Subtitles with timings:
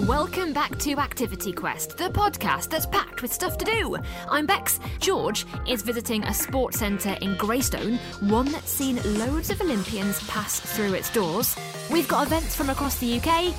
[0.00, 3.96] welcome back to Activity Quest, the podcast that's packed with stuff to do.
[4.28, 4.80] I'm Bex.
[4.98, 10.58] George is visiting a sports centre in Greystone, one that's seen loads of Olympians pass
[10.58, 11.56] through its doors.
[11.90, 13.54] We've got events from across the UK,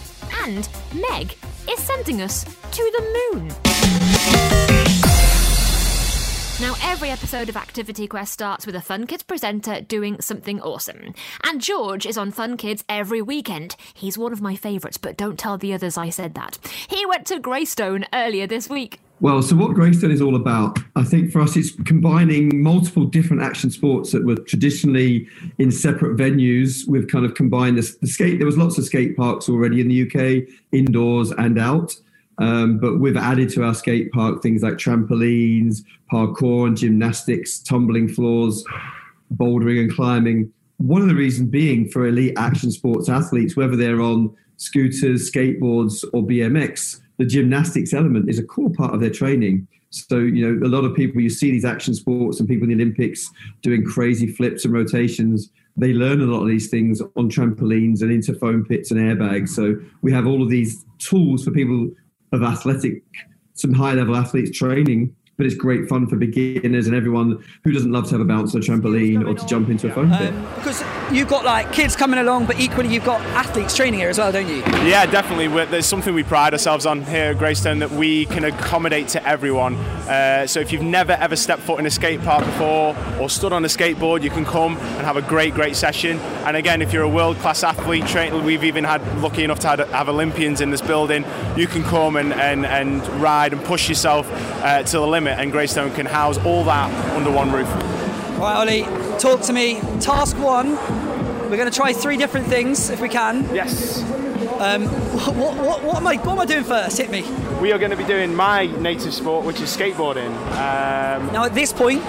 [0.45, 0.67] and
[1.09, 1.35] Meg
[1.69, 2.91] is sending us to
[3.31, 5.14] the moon.
[6.61, 11.13] Now, every episode of Activity Quest starts with a Fun Kids presenter doing something awesome.
[11.43, 13.75] And George is on Fun Kids every weekend.
[13.93, 16.57] He's one of my favourites, but don't tell the others I said that.
[16.87, 19.01] He went to Greystone earlier this week.
[19.19, 23.43] Well, so what Greystone is all about, I think for us, it's combining multiple different
[23.43, 25.27] action sports that were traditionally
[25.57, 26.87] in separate venues.
[26.87, 28.39] We've kind of combined this, the skate.
[28.39, 31.95] There was lots of skate parks already in the UK, indoors and out.
[32.37, 38.07] Um, but we've added to our skate park things like trampolines, parkour and gymnastics, tumbling
[38.07, 38.63] floors,
[39.35, 40.51] bouldering and climbing.
[40.77, 46.03] One of the reasons being for elite action sports athletes, whether they're on scooters, skateboards,
[46.13, 49.67] or BMX, the gymnastics element is a core part of their training.
[49.89, 52.77] So, you know, a lot of people, you see these action sports and people in
[52.77, 55.49] the Olympics doing crazy flips and rotations.
[55.77, 59.49] They learn a lot of these things on trampolines and into foam pits and airbags.
[59.49, 61.89] So, we have all of these tools for people
[62.31, 63.03] of athletic,
[63.53, 67.91] some high level athletes training but it's great fun for beginners and everyone who doesn't
[67.91, 70.33] love to have a bounce on a trampoline or to jump into a foam pit.
[70.33, 74.09] Um, because you've got like kids coming along, but equally you've got athletes training here
[74.09, 74.57] as well, don't you?
[74.87, 75.47] Yeah, definitely.
[75.47, 79.27] We're, there's something we pride ourselves on here at Greystone that we can accommodate to
[79.27, 79.75] everyone.
[79.75, 83.51] Uh, so if you've never ever stepped foot in a skate park before or stood
[83.51, 86.19] on a skateboard, you can come and have a great, great session.
[86.45, 89.67] And again, if you're a world class athlete, train, we've even had lucky enough to
[89.67, 91.25] have, have Olympians in this building.
[91.57, 94.29] You can come and, and, and ride and push yourself
[94.63, 97.67] uh, to the limit, and Greystone can house all that under one roof.
[98.37, 99.79] Right, Ollie, talk to me.
[99.99, 100.77] Task one
[101.49, 103.43] we're going to try three different things if we can.
[103.53, 104.01] Yes.
[104.59, 104.87] Um,
[105.37, 106.97] what, what, what, am I, what am I doing first?
[106.97, 107.21] Hit me.
[107.61, 110.35] We are going to be doing my native sport, which is skateboarding.
[110.51, 112.03] Um, now, at this point,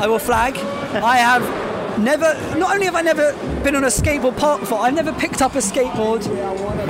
[0.00, 0.56] I will flag.
[0.56, 4.94] I have never, not only have I never been on a skateboard park before, I've
[4.94, 6.26] never picked up a skateboard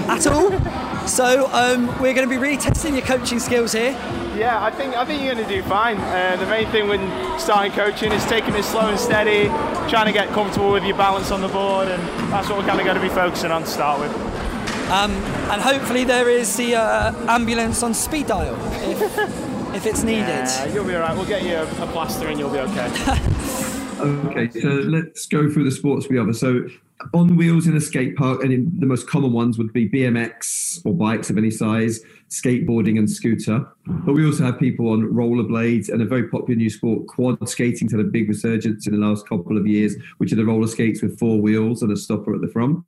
[0.08, 1.08] at all.
[1.08, 3.92] So um, we're going to be really testing your coaching skills here.
[4.38, 5.96] Yeah, I think I think you're going to do fine.
[5.96, 9.48] Uh, the main thing when starting coaching is taking it slow and steady,
[9.90, 12.00] trying to get comfortable with your balance on the board, and
[12.30, 14.12] that's what we're kind of going to be focusing on to start with.
[14.90, 15.10] Um,
[15.50, 19.18] and hopefully there is the uh, ambulance on speed dial if,
[19.74, 20.28] if it's needed.
[20.28, 21.16] Yeah, you'll be all right.
[21.16, 22.86] We'll get you a, a plaster and you'll be okay.
[24.00, 26.32] okay, so let's go through the sports we offer.
[26.32, 26.68] So
[27.14, 30.94] on wheels in a skate park, and the most common ones would be BMX or
[30.94, 33.66] bikes of any size, skateboarding and scooter.
[33.86, 37.88] But we also have people on rollerblades and a very popular new sport, quad skating,
[37.88, 41.02] had a big resurgence in the last couple of years, which are the roller skates
[41.02, 42.84] with four wheels and a stopper at the front.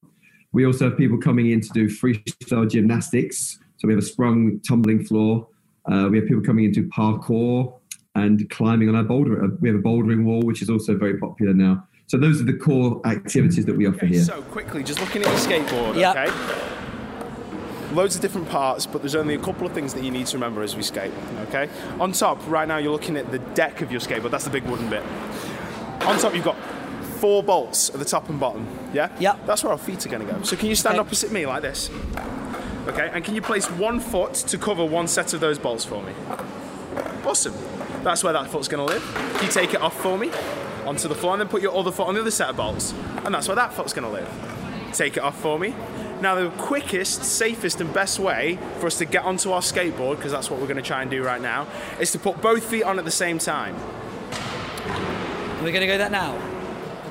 [0.53, 3.59] We also have people coming in to do freestyle gymnastics.
[3.76, 5.47] So we have a sprung tumbling floor.
[5.91, 7.81] Uh, we have people coming into parkour
[8.16, 9.49] and climbing on our boulder.
[9.60, 11.87] We have a bouldering wall, which is also very popular now.
[12.10, 14.25] So those are the core activities that we offer okay, here.
[14.25, 16.16] So quickly, just looking at your skateboard, yep.
[16.16, 17.94] okay?
[17.94, 20.37] loads of different parts, but there's only a couple of things that you need to
[20.37, 21.12] remember as we skate.
[21.43, 21.69] Okay.
[22.00, 24.32] On top, right now you're looking at the deck of your skateboard.
[24.32, 25.04] That's the big wooden bit.
[26.03, 26.56] On top, you've got
[27.20, 28.66] four bolts at the top and bottom.
[28.93, 29.16] Yeah.
[29.20, 29.37] Yeah.
[29.47, 30.43] That's where our feet are going to go.
[30.43, 31.06] So can you stand okay.
[31.06, 31.91] opposite me like this?
[32.88, 33.09] Okay.
[33.12, 36.12] And can you place one foot to cover one set of those bolts for me?
[37.25, 37.54] Awesome.
[38.03, 39.04] That's where that foot's going to live.
[39.37, 40.32] Can you take it off for me
[40.87, 42.93] onto the floor and then put your other foot on the other set of bolts.
[43.25, 44.93] And that's where that foot's going to live.
[44.93, 45.75] Take it off for me.
[46.21, 50.33] Now, the quickest, safest, and best way for us to get onto our skateboard, because
[50.33, 51.67] that's what we're going to try and do right now,
[51.99, 53.75] is to put both feet on at the same time.
[55.63, 56.39] We're going to go that now?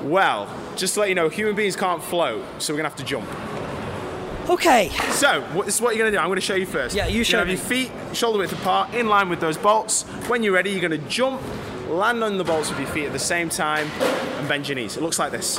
[0.02, 2.98] Well, just to let you know, human beings can't float, so we're going to have
[2.98, 3.28] to jump.
[4.48, 4.88] Okay.
[5.10, 6.20] So, this is what you're going to do.
[6.20, 6.94] I'm going to show you first.
[6.94, 7.46] Yeah, you show you.
[7.46, 10.02] Have your feet shoulder width apart, in line with those bolts.
[10.28, 11.42] When you're ready, you're going to jump,
[11.90, 14.96] land on the bolts with your feet at the same time, and bend your knees.
[14.96, 15.58] It looks like this.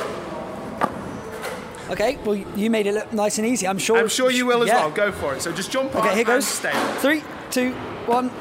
[1.89, 3.67] Okay, well, you made it look nice and easy.
[3.67, 3.97] I'm sure.
[3.97, 4.77] I'm sure you will as yeah.
[4.77, 4.91] well.
[4.91, 5.41] Go for it.
[5.41, 6.01] So just jump on.
[6.01, 6.47] okay, here goes.
[6.47, 6.71] Stay.
[6.99, 7.73] Three, two,
[8.05, 8.31] one.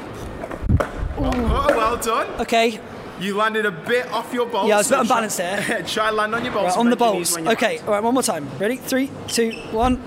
[1.17, 2.27] Oh, oh, well done.
[2.41, 2.79] Okay.
[3.19, 4.67] You landed a bit off your bolts.
[4.67, 5.83] Yeah, I was a bit unbalanced there.
[5.87, 6.75] Try and land on your bolts.
[6.75, 7.37] Right, on the bolts.
[7.37, 8.49] Okay, all right, one more time.
[8.57, 8.77] Ready?
[8.77, 9.97] Three, two, one.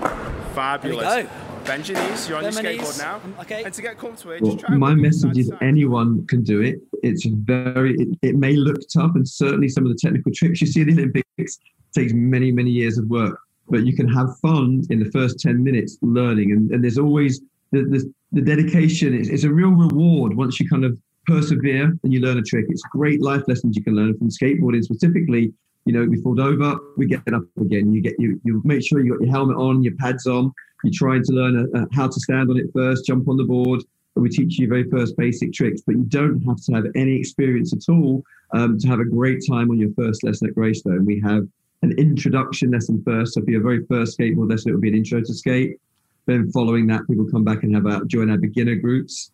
[0.53, 1.05] Fabulous.
[1.05, 1.44] There we go.
[1.65, 1.97] Bend your.
[1.97, 2.97] You're on Bend your skateboard knees.
[2.99, 3.15] now.
[3.15, 3.63] Um, okay.
[3.63, 6.79] And to get comfortable, well, my message is anyone can do it.
[7.03, 7.95] It's very.
[7.95, 10.95] It, it, may look tough, and certainly some of the technical tricks you see in
[10.95, 11.59] the Olympics
[11.93, 13.39] takes many, many years of work
[13.69, 16.51] but you can have fun in the first 10 minutes learning.
[16.51, 17.41] And, and there's always
[17.71, 19.13] the, the, the dedication.
[19.13, 22.65] It's, it's, a real reward once you kind of persevere and you learn a trick.
[22.69, 25.53] It's great life lessons you can learn from skateboarding specifically.
[25.85, 27.93] You know, we fall over, we get up again.
[27.93, 30.51] You get you you make sure you got your helmet on, your pads on,
[30.85, 33.81] You're trying to learn uh, how to stand on it first, jump on the board,
[34.15, 35.81] and we teach you very first basic tricks.
[35.85, 38.23] But you don't have to have any experience at all
[38.53, 41.05] um, to have a great time on your first lesson at Greystone.
[41.05, 41.47] We have
[41.81, 43.33] an introduction lesson first.
[43.33, 45.79] So for your very first skateboard lesson, it will be an intro to skate.
[46.27, 49.31] Then following that, people come back and have our join our beginner groups.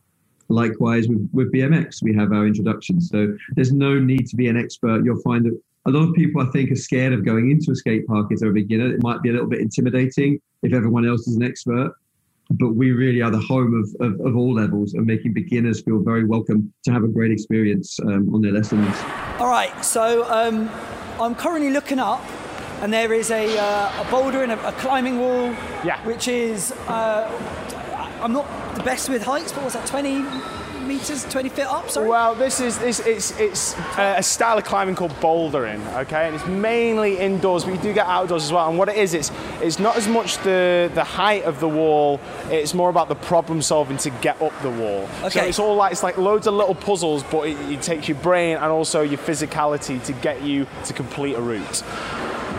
[0.50, 3.00] Likewise with, with BMX, we have our introduction.
[3.00, 5.06] So there's no need to be an expert.
[5.06, 7.76] You'll find that a lot of people, I think, are scared of going into a
[7.76, 8.94] skate park if they're a beginner.
[8.94, 11.94] It might be a little bit intimidating if everyone else is an expert.
[12.52, 16.00] But we really are the home of, of, of all levels and making beginners feel
[16.00, 18.96] very welcome to have a great experience um, on their lessons.
[19.40, 20.70] All right, so um,
[21.20, 22.22] I'm currently looking up
[22.82, 25.56] and there is a, uh, a boulder and a, a, climbing wall,
[25.86, 26.04] yeah.
[26.06, 27.32] which is, uh,
[28.22, 30.26] I'm not the best with heights, but was that 20
[30.82, 31.90] meters, 20 feet up?
[31.90, 32.08] Sorry.
[32.08, 36.36] Well, this is this it's it's uh, a style of climbing called bouldering, okay, and
[36.36, 38.70] it's mainly indoors, but you do get outdoors as well.
[38.70, 39.32] And what it is, it's
[39.62, 42.20] it's not as much the the height of the wall;
[42.50, 45.10] it's more about the problem solving to get up the wall.
[45.24, 45.30] Okay.
[45.30, 48.18] So it's all like it's like loads of little puzzles, but it, it takes your
[48.18, 51.84] brain and also your physicality to get you to complete a route.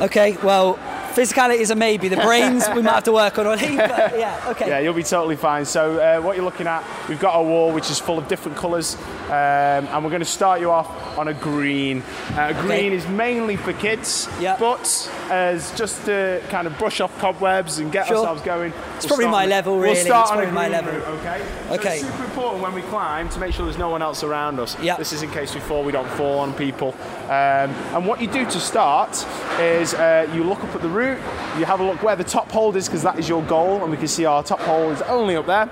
[0.00, 0.80] Okay, well,
[1.12, 2.08] physicality is a maybe.
[2.08, 4.68] The brains we might have to work on, Already, but yeah, okay.
[4.68, 5.64] Yeah, you'll be totally fine.
[5.64, 8.56] So uh, what you're looking at, we've got a wall which is full of different
[8.56, 8.96] colours,
[9.32, 12.02] um, and we're going to start you off on a green.
[12.32, 12.92] Uh, green okay.
[12.92, 14.58] is mainly for kids, yeah.
[14.58, 18.18] but as just to kind of brush off cobwebs and get sure.
[18.18, 18.74] ourselves going.
[18.96, 19.94] It's probably my level, really.
[19.94, 20.92] We'll start it's on a my level.
[20.92, 21.46] Route, okay.
[21.70, 21.98] Okay.
[22.00, 24.60] So it's super important when we climb to make sure there's no one else around
[24.60, 24.78] us.
[24.82, 24.98] Yeah.
[24.98, 26.94] This is in case we fall, we don't fall on people.
[27.24, 29.26] Um, and what you do to start
[29.58, 31.16] is uh, you look up at the route,
[31.58, 33.90] you have a look where the top hold is because that is your goal, and
[33.90, 35.70] we can see our top hold is only up there.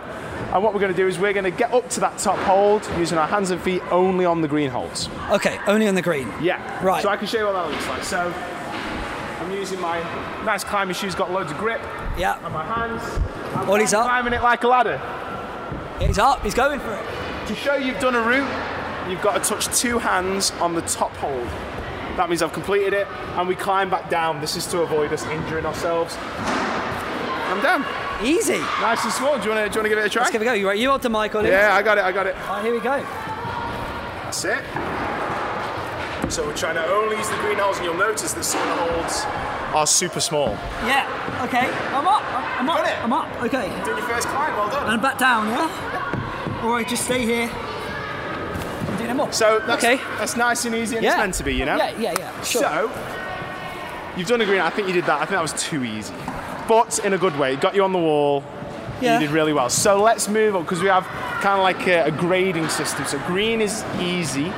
[0.52, 2.38] And what we're going to do is we're going to get up to that top
[2.41, 5.08] hold using our hands and feet only on the green holds.
[5.31, 6.32] Okay, only on the green.
[6.41, 6.85] Yeah.
[6.85, 7.02] Right.
[7.02, 8.02] So I can show you what that looks like.
[8.02, 8.19] So
[9.38, 10.00] I'm using my
[10.44, 11.81] nice climbing shoes, got loads of grip.
[12.19, 12.38] Yeah.
[12.43, 13.69] On my hands.
[13.69, 14.05] All he's up.
[14.05, 14.99] climbing it like a ladder.
[16.05, 16.43] He's up.
[16.43, 17.46] He's going for it.
[17.46, 21.12] To show you've done a route, you've got to touch two hands on the top
[21.17, 21.46] hold.
[22.17, 24.41] That means I've completed it, and we climb back down.
[24.41, 26.17] This is to avoid us injuring ourselves.
[26.19, 27.85] I'm down.
[28.22, 28.58] Easy.
[28.58, 29.38] Nice and small.
[29.38, 30.22] Do you want to, do you want to give it a try?
[30.22, 30.52] Let's give it a go.
[30.52, 32.37] You, right, you hold the mic on Yeah, I got it, I got it.
[32.37, 33.00] All right, here we go.
[34.25, 34.62] That's it.
[36.31, 38.76] So we're trying to only use the green holes, and you'll notice that some of
[38.76, 39.25] the holds
[39.75, 40.50] are super small.
[40.87, 41.08] Yeah,
[41.44, 41.69] okay.
[41.94, 42.22] I'm up.
[42.61, 42.76] I'm up.
[42.76, 43.05] Got it.
[43.05, 43.43] I'm up.
[43.43, 43.69] Okay.
[43.84, 44.93] Doing your first climb, well done.
[44.93, 46.61] And back down, yeah?
[46.62, 47.50] All right, just stay here.
[47.50, 49.34] I'm doing them up.
[49.34, 49.96] So that's, okay.
[50.19, 51.12] that's nice and easy and yeah.
[51.12, 51.76] it's meant to be, you know?
[51.76, 52.43] Yeah, yeah, yeah.
[52.43, 52.62] Sure.
[52.62, 54.61] So, you've done a green.
[54.61, 55.17] I think you did that.
[55.17, 56.14] I think that was too easy.
[56.68, 57.54] But in a good way.
[57.54, 58.44] It got you on the wall.
[59.00, 59.14] Yeah.
[59.14, 59.70] You did really well.
[59.70, 61.04] So let's move on because we have
[61.40, 63.04] kind of like a, a grading system.
[63.06, 64.52] So green is easy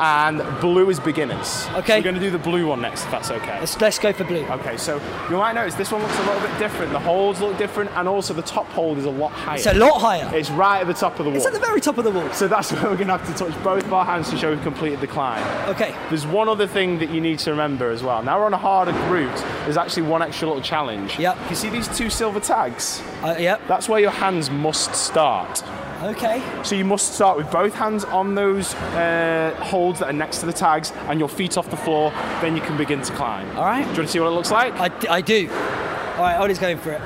[0.00, 1.66] and blue is beginners.
[1.74, 1.86] Okay.
[1.86, 3.60] So we're going to do the blue one next, if that's okay.
[3.60, 4.44] Let's, let's go for blue.
[4.46, 4.96] Okay, so
[5.28, 6.92] you might notice this one looks a little bit different.
[6.92, 9.56] The holes look different, and also the top hold is a lot higher.
[9.56, 10.30] It's a lot higher.
[10.34, 11.36] It's right at the top of the wall.
[11.36, 12.30] It's at the very top of the wall.
[12.32, 14.50] So that's where we're going to have to touch both of our hands to show
[14.50, 15.42] we've completed the climb.
[15.68, 15.94] Okay.
[16.08, 18.22] There's one other thing that you need to remember as well.
[18.22, 19.36] Now we're on a harder route.
[19.64, 21.18] There's actually one extra little challenge.
[21.18, 21.36] Yep.
[21.50, 23.02] You see these two silver tags?
[23.22, 23.60] Uh, yep.
[23.68, 25.62] That's where your hands must start.
[26.02, 26.42] Okay.
[26.64, 30.46] So you must start with both hands on those uh, holds that are next to
[30.46, 32.10] the tags and your feet off the floor.
[32.40, 33.46] Then you can begin to climb.
[33.56, 33.84] All right.
[33.84, 34.72] Do you want to see what it looks like?
[34.80, 35.50] I, I do.
[35.50, 37.00] All right, Ollie's going for it.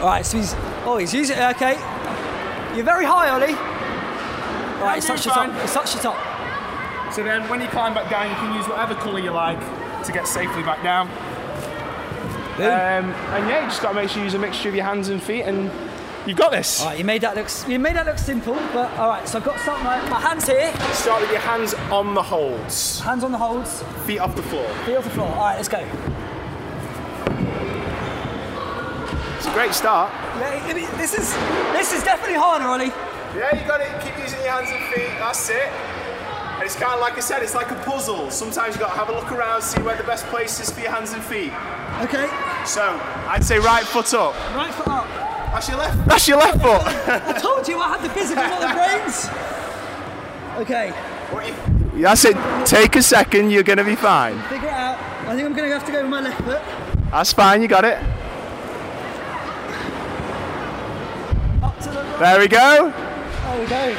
[0.00, 0.54] All right, so he's
[0.86, 1.42] oh he's using it.
[1.56, 1.74] Okay,
[2.74, 3.52] you're very high, Ollie.
[4.80, 5.50] All right, it's touched the top.
[5.62, 6.29] It's touched the top.
[7.12, 9.58] So then when you climb back down, you can use whatever colour you like
[10.04, 11.08] to get safely back down.
[12.56, 14.84] Um, and yeah, you just got to make sure you use a mixture of your
[14.84, 15.70] hands and feet, and
[16.26, 16.80] you've got this.
[16.80, 19.26] All right, you made that look you made that look simple, but all right.
[19.26, 23.00] So I've got something like my hands here, Start with your hands on the holds,
[23.00, 24.68] hands on the holds, feet off the floor.
[24.84, 25.28] feet off the floor.
[25.28, 25.78] All right, let's go.
[29.38, 30.12] It's a great start.
[30.38, 31.32] Yeah, this is
[31.72, 32.92] this is definitely harder, Ollie.
[33.34, 33.88] Yeah, you got it.
[34.02, 35.16] Keep using your hands and feet.
[35.18, 35.70] That's it.
[36.60, 38.30] And it's kind of like I said, it's like a puzzle.
[38.30, 40.80] Sometimes you've got to have a look around, see where the best place is for
[40.80, 41.52] your hands and feet.
[42.02, 42.28] Okay,
[42.66, 42.82] So
[43.26, 44.34] I'd say right foot up.
[44.54, 45.06] right foot up.
[45.52, 46.06] That's your left.
[46.06, 46.82] That's your left foot.
[47.08, 49.28] I told you I had the physical, not the brains.
[50.60, 50.90] Okay,
[51.32, 52.36] What you- That's it.
[52.66, 53.50] Take a second.
[53.50, 54.38] You're gonna be fine.
[54.42, 54.98] figure it out.
[55.26, 56.60] I think I'm going to have to go with my left foot.
[57.10, 57.62] That's fine.
[57.62, 57.98] You got it.
[61.62, 62.18] Up to the right.
[62.18, 62.90] There we go.
[62.90, 63.96] There we go.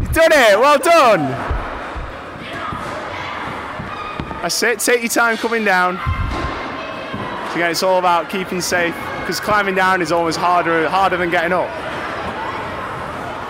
[0.00, 0.58] You've done it.
[0.58, 1.57] Well done.
[4.40, 5.96] I say take your time coming down.
[7.48, 11.30] So again, it's all about keeping safe because climbing down is always harder harder than
[11.30, 11.68] getting up.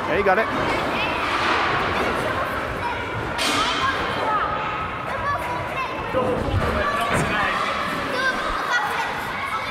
[0.08, 0.46] There, you got it.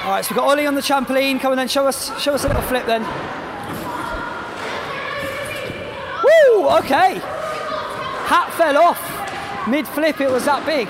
[0.06, 1.40] All right, so we've got Ollie on the trampoline.
[1.42, 3.02] Come on then, show us, show us a little flip then.
[6.24, 7.20] Woo, okay.
[8.28, 9.68] Hat fell off.
[9.68, 10.88] Mid flip, it was that big.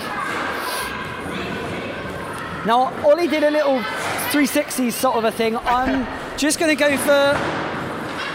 [2.67, 5.55] Now, Ollie did a little 360 sort of a thing.
[5.55, 6.05] I'm
[6.37, 7.31] just going to go for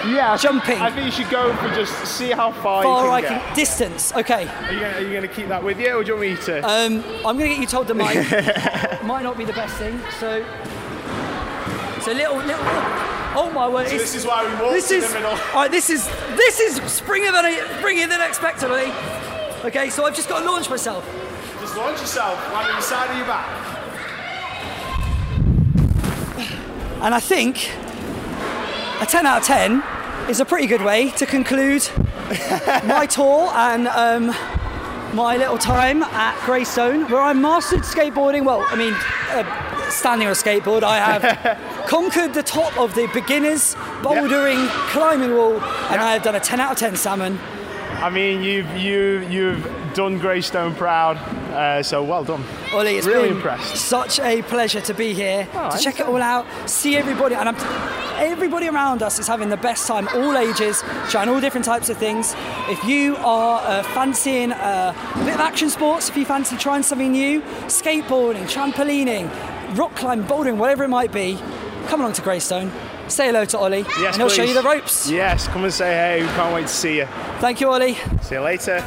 [0.08, 0.80] Yeah, Jumping.
[0.80, 3.46] I think you should go for just see how far, far you I can get.
[3.48, 4.10] can distance.
[4.14, 4.48] Okay.
[4.48, 6.66] Are you, you gonna keep that with you, or do you want me to?
[6.66, 8.16] Um, I'm going to get you told the mic.
[9.04, 10.00] Might not be the best thing.
[10.18, 10.42] So,
[12.00, 12.64] so little, little.
[13.34, 13.88] Oh my word!
[13.88, 15.30] So this is why we walked this in is, the middle.
[15.32, 17.44] All right, this is this is springer than
[17.80, 18.92] springer than expectedly.
[19.62, 21.04] Okay, so I've just got to launch myself.
[21.60, 23.71] Just launch yourself, land on the side of your back.
[27.02, 27.68] And I think
[29.00, 29.82] a 10 out of 10
[30.30, 31.82] is a pretty good way to conclude
[32.84, 34.26] my tour and um,
[35.12, 38.44] my little time at Greystone, where I mastered skateboarding.
[38.44, 38.94] Well, I mean,
[39.30, 45.34] uh, standing on a skateboard, I have conquered the top of the beginners bouldering climbing
[45.34, 47.36] wall, and I have done a 10 out of 10 salmon.
[47.94, 51.16] I mean, you've you you've done Greystone proud,
[51.52, 52.44] uh, so well done.
[52.72, 53.76] Ollie, it's Really been impressed.
[53.76, 57.48] such a pleasure to be here, to I check it all out, see everybody, and
[57.48, 57.56] I'm,
[58.18, 61.96] everybody around us is having the best time, all ages, trying all different types of
[61.98, 62.34] things.
[62.68, 66.82] If you are uh, fancying uh, a bit of action sports, if you fancy trying
[66.82, 69.28] something new, skateboarding, trampolining,
[69.76, 71.38] rock climbing, bouldering, whatever it might be,
[71.86, 72.70] come along to Greystone.
[73.08, 75.10] Say hello to Ollie, Yes, and he'll show you the ropes.
[75.10, 76.22] Yes, come and say hey.
[76.22, 77.06] We can't wait to see you.
[77.40, 77.94] Thank you, Ollie.
[78.22, 78.78] See you later.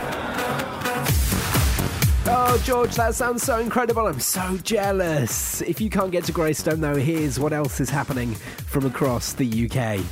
[2.27, 4.08] Oh, George, that sounds so incredible.
[4.08, 5.62] I'm so jealous.
[5.62, 9.70] If you can't get to Greystone, though, here's what else is happening from across the
[9.70, 10.03] UK.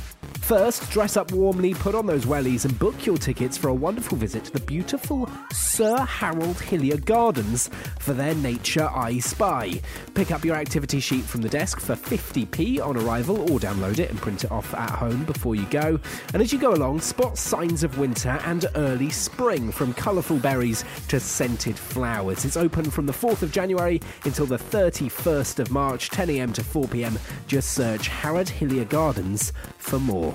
[0.44, 4.18] First, dress up warmly, put on those wellies, and book your tickets for a wonderful
[4.18, 9.80] visit to the beautiful Sir Harold Hillier Gardens for their Nature I Spy.
[10.12, 14.10] Pick up your activity sheet from the desk for 50p on arrival, or download it
[14.10, 15.98] and print it off at home before you go.
[16.34, 20.84] And as you go along, spot signs of winter and early spring, from colourful berries
[21.08, 22.44] to scented flowers.
[22.44, 27.18] It's open from the 4th of January until the 31st of March, 10am to 4pm.
[27.46, 30.32] Just search Harold Hillier Gardens for more.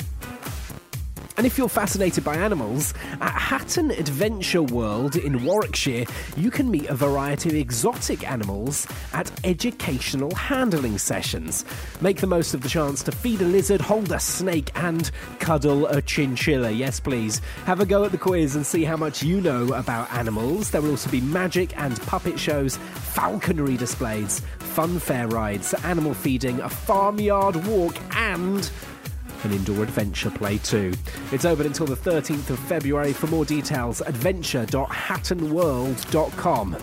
[1.39, 6.03] And if you're fascinated by animals, at Hatton Adventure World in Warwickshire,
[6.35, 11.63] you can meet a variety of exotic animals at educational handling sessions.
[12.01, 15.87] Make the most of the chance to feed a lizard, hold a snake, and cuddle
[15.87, 16.71] a chinchilla.
[16.71, 17.39] Yes, please.
[17.63, 20.71] Have a go at the quiz and see how much you know about animals.
[20.71, 26.59] There will also be magic and puppet shows, falconry displays, fun fair rides, animal feeding,
[26.59, 28.69] a farmyard walk, and
[29.43, 30.93] an indoor adventure play too.
[31.31, 33.13] It's open until the 13th of February.
[33.13, 36.77] For more details, adventure.hattonworld.com.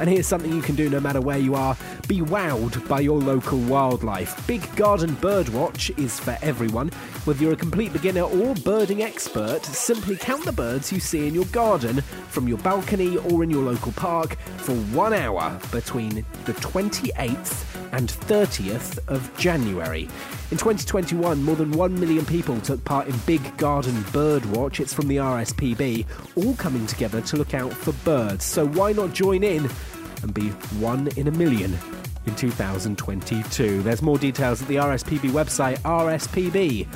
[0.00, 1.76] And here's something you can do no matter where you are
[2.08, 4.46] be wowed by your local wildlife.
[4.46, 6.90] Big Garden Birdwatch is for everyone.
[7.24, 11.34] Whether you're a complete beginner or birding expert, simply count the birds you see in
[11.34, 16.52] your garden from your balcony or in your local park for one hour between the
[16.54, 20.08] 28th and 30th of January.
[20.50, 24.80] In 2021, more than 1 million people took part in Big Garden Birdwatch.
[24.80, 28.44] It's from the RSPB, all coming together to look out for birds.
[28.44, 29.70] So why not join in
[30.24, 30.48] and be
[30.80, 31.78] one in a million
[32.26, 33.82] in 2022?
[33.82, 36.88] There's more details at the RSPB website, rspb.org.uk.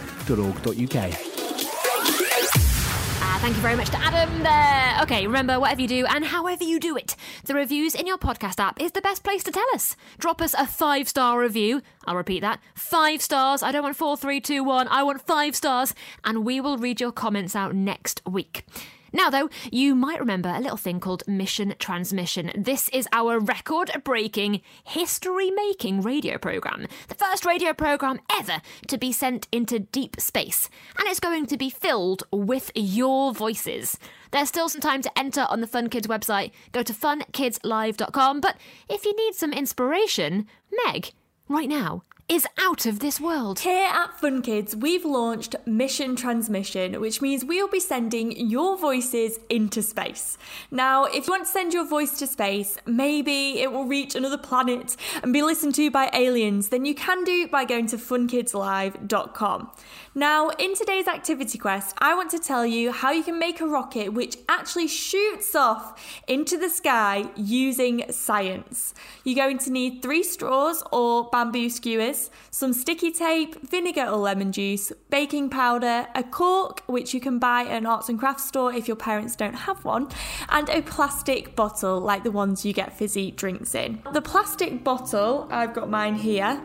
[3.18, 4.98] Ah, thank you very much to Adam there.
[5.02, 8.60] Okay, remember, whatever you do and however you do it, the reviews in your podcast
[8.60, 9.96] app is the best place to tell us.
[10.18, 11.82] Drop us a five star review.
[12.06, 13.62] I'll repeat that five stars.
[13.62, 14.88] I don't want four, three, two, one.
[14.88, 18.64] I want five stars, and we will read your comments out next week.
[19.12, 22.50] Now, though, you might remember a little thing called Mission Transmission.
[22.56, 26.86] This is our record breaking, history making radio programme.
[27.08, 30.68] The first radio programme ever to be sent into deep space.
[30.98, 33.98] And it's going to be filled with your voices.
[34.32, 36.52] There's still some time to enter on the Fun Kids website.
[36.72, 38.40] Go to funkidslive.com.
[38.40, 38.56] But
[38.88, 40.46] if you need some inspiration,
[40.84, 41.12] Meg,
[41.48, 43.60] right now, is out of this world.
[43.60, 49.38] Here at Fun Kids, we've launched Mission Transmission, which means we'll be sending your voices
[49.48, 50.36] into space.
[50.72, 54.38] Now, if you want to send your voice to space, maybe it will reach another
[54.38, 59.70] planet and be listened to by aliens, then you can do by going to funkidslive.com.
[60.16, 63.66] Now, in today's activity quest, I want to tell you how you can make a
[63.66, 68.94] rocket which actually shoots off into the sky using science.
[69.22, 72.15] You're going to need three straws or bamboo skewers.
[72.50, 77.62] Some sticky tape, vinegar or lemon juice, baking powder, a cork, which you can buy
[77.62, 80.08] at an arts and crafts store if your parents don't have one,
[80.48, 84.00] and a plastic bottle like the ones you get fizzy drinks in.
[84.12, 86.60] The plastic bottle, I've got mine here,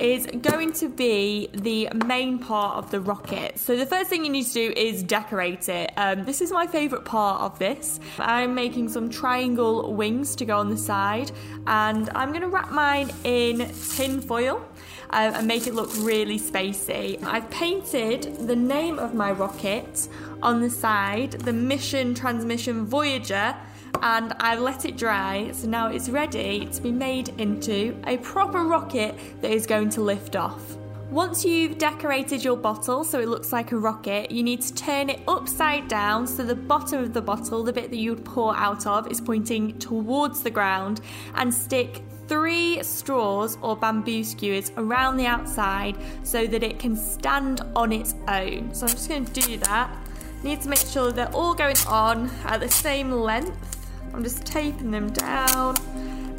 [0.00, 3.58] is going to be the main part of the rocket.
[3.58, 5.92] So the first thing you need to do is decorate it.
[5.96, 8.00] Um, this is my favourite part of this.
[8.18, 11.30] I'm making some triangle wings to go on the side,
[11.66, 14.64] and I'm going to wrap mine in tin foil.
[15.12, 17.22] Uh, and make it look really spacey.
[17.24, 20.08] I've painted the name of my rocket
[20.42, 23.54] on the side, the Mission Transmission Voyager,
[24.00, 28.64] and I've let it dry, so now it's ready to be made into a proper
[28.64, 30.76] rocket that is going to lift off.
[31.10, 35.10] Once you've decorated your bottle so it looks like a rocket, you need to turn
[35.10, 38.56] it upside down so the bottom of the bottle, the bit that you would pour
[38.56, 41.02] out of, is pointing towards the ground
[41.34, 42.02] and stick
[42.32, 48.14] three straws or bamboo skewers around the outside so that it can stand on its
[48.26, 48.72] own.
[48.72, 49.94] So I'm just going to do that.
[50.42, 53.86] Need to make sure they're all going on at the same length.
[54.14, 55.76] I'm just taping them down.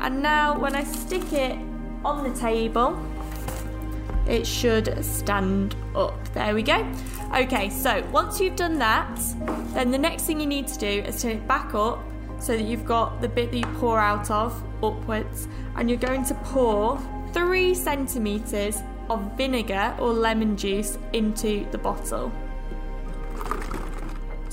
[0.02, 1.60] And now when I stick it
[2.04, 3.00] on the table,
[4.28, 6.18] it should stand up.
[6.34, 6.92] There we go.
[7.36, 9.16] Okay, so once you've done that,
[9.76, 12.00] then the next thing you need to do is turn it back up
[12.44, 15.48] so that you've got the bit that you pour out of upwards,
[15.78, 17.00] and you're going to pour
[17.32, 22.32] three centimetres of vinegar or lemon juice into the bottle.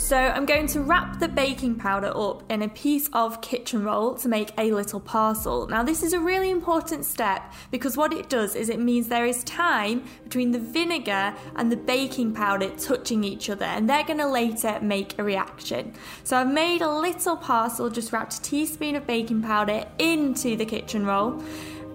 [0.01, 4.15] So I'm going to wrap the baking powder up in a piece of kitchen roll
[4.15, 5.69] to make a little parcel.
[5.69, 9.27] Now this is a really important step because what it does is it means there
[9.27, 14.19] is time between the vinegar and the baking powder touching each other and they're going
[14.19, 15.93] to later make a reaction.
[16.25, 20.65] So I've made a little parcel, just wrapped a teaspoon of baking powder into the
[20.65, 21.45] kitchen roll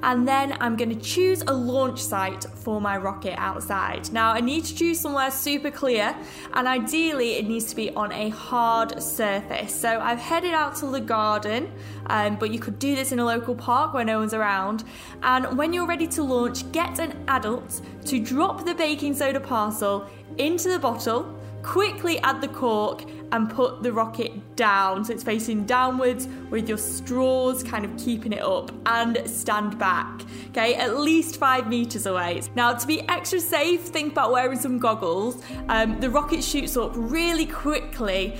[0.03, 4.11] and then I'm going to choose a launch site for my rocket outside.
[4.11, 6.15] Now, I need to choose somewhere super clear,
[6.53, 9.73] and ideally, it needs to be on a hard surface.
[9.73, 11.71] So, I've headed out to the garden,
[12.07, 14.83] um, but you could do this in a local park where no one's around.
[15.23, 20.07] And when you're ready to launch, get an adult to drop the baking soda parcel
[20.37, 21.34] into the bottle
[21.65, 25.03] quickly add the cork and put the rocket down.
[25.03, 30.21] So it's facing downwards with your straws kind of keeping it up and stand back
[30.55, 30.75] okay?
[30.75, 32.41] At least five meters away.
[32.55, 35.41] Now to be extra safe think about wearing some goggles.
[35.69, 38.37] Um, the rocket shoots up really quickly.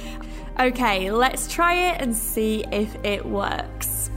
[0.60, 4.10] Okay let's try it and see if it works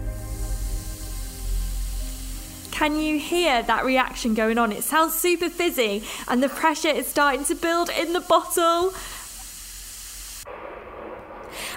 [2.78, 4.70] can you hear that reaction going on?
[4.70, 8.94] It sounds super fizzy and the pressure is starting to build in the bottle.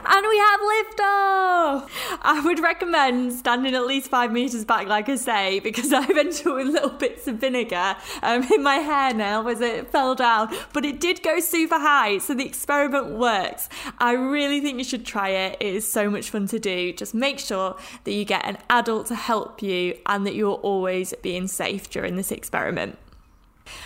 [0.04, 1.90] And we have liftoff!
[2.24, 6.48] I would recommend standing at least five metres back, like I say, because I've ended
[6.48, 10.54] up with little bits of vinegar um, in my hair now as it fell down.
[10.74, 13.70] But it did go super high, so the experiment works.
[14.00, 15.58] I really think you should try it.
[15.60, 16.94] It is so much fun to do.
[16.94, 21.14] Just make sure that you get an adult to help you and that you're always
[21.22, 22.98] being safe during this experiment.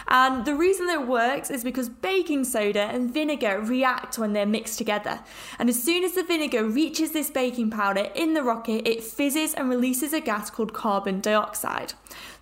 [0.08, 4.46] And the reason that it works is because baking soda and vinegar react when they're
[4.46, 5.22] mixed together.
[5.58, 9.54] And as soon as the vinegar reaches this baking powder in the rocket, it fizzes
[9.54, 11.94] and releases a gas called carbon dioxide.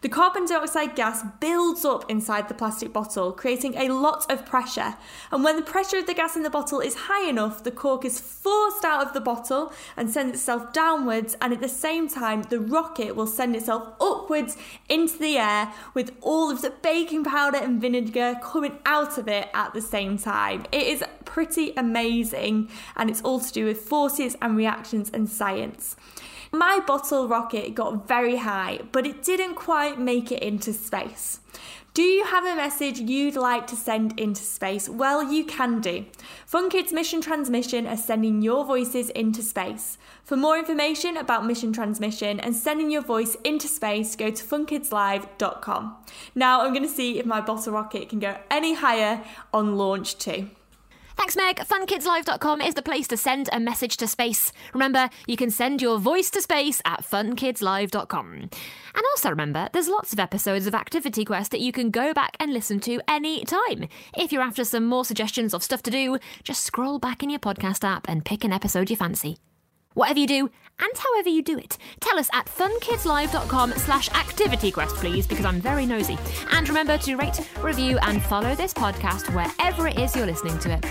[0.02, 4.96] The carbon dioxide gas builds up inside the plastic bottle, creating a lot of pressure.
[5.32, 8.04] And when the pressure of the gas in the bottle is high enough, the cork
[8.04, 12.44] is forced out of the bottle and sends itself downwards, and at the same time,
[12.44, 14.58] the rocket will send itself upwards
[14.90, 19.50] into the air with all of the baking powder and vinegar coming out of it
[19.54, 20.66] at the same time.
[20.72, 25.96] It is pretty amazing, and it's all to do with forces and reactions and science.
[26.52, 31.40] My bottle rocket got very high, but it didn't quite make it into space.
[31.94, 34.90] Do you have a message you'd like to send into space?
[34.90, 36.08] Well, you can do.
[36.44, 40.00] Fun Kids Mission Transmission are sending your voices into space.
[40.24, 45.96] For more information about Mission Transmission and sending your voice into space, go to funkidslive.com.
[46.34, 50.18] Now I'm going to see if my bottle rocket can go any higher on launch
[50.18, 50.50] too.
[51.18, 51.58] Thanks, Meg.
[51.58, 54.52] FunKidsLive.com is the place to send a message to space.
[54.74, 58.34] Remember, you can send your voice to space at FunKidsLive.com.
[58.96, 62.36] And also remember, there's lots of episodes of Activity Quest that you can go back
[62.40, 63.88] and listen to any time.
[64.18, 67.40] If you're after some more suggestions of stuff to do, just scroll back in your
[67.40, 69.38] podcast app and pick an episode you fancy.
[69.94, 75.28] Whatever you do, and however you do it, tell us at funkidslive.com slash activityquest, please,
[75.28, 76.18] because I'm very nosy.
[76.52, 80.74] And remember to rate, review, and follow this podcast wherever it is you're listening to
[80.74, 80.86] it.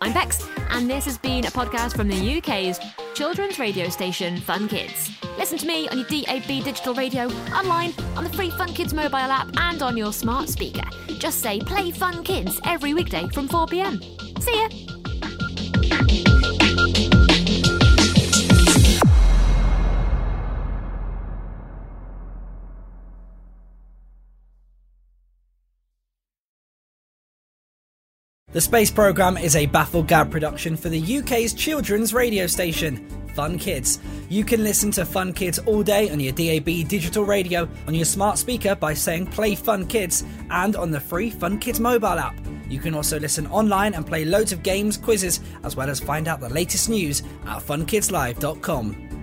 [0.00, 2.78] I'm Bex, and this has been a podcast from the UK's
[3.14, 5.10] children's radio station, Fun Kids.
[5.38, 9.16] Listen to me on your DAB digital radio, online, on the free Fun Kids mobile
[9.16, 10.84] app, and on your smart speaker.
[11.18, 14.00] Just say Play Fun Kids every weekday from 4 pm.
[14.40, 16.25] See ya!
[28.56, 34.00] The Space Programme is a Bafflegab production for the UK's children's radio station, Fun Kids.
[34.30, 38.06] You can listen to Fun Kids all day on your DAB digital radio, on your
[38.06, 42.34] smart speaker by saying Play Fun Kids, and on the free Fun Kids mobile app.
[42.66, 46.26] You can also listen online and play loads of games, quizzes, as well as find
[46.26, 49.15] out the latest news at funkidslive.com.